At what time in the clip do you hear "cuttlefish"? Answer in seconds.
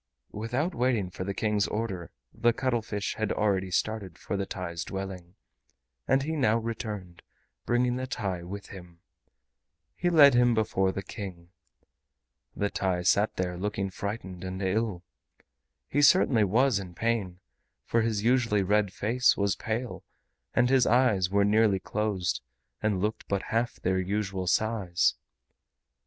2.53-3.13